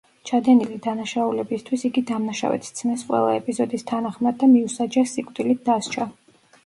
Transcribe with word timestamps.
ჩადენილი 0.27 0.77
დანაშაულებისთვის 0.85 1.83
იგი 1.89 2.03
დამნაშავედ 2.11 2.65
სცნეს 2.69 3.03
ყველა 3.11 3.35
ეპიზოდის 3.43 3.87
თანახმად 3.93 4.41
და 4.45 4.51
მიუსაჯეს 4.55 5.15
სიკვდილით 5.19 5.63
დასჯა. 5.69 6.09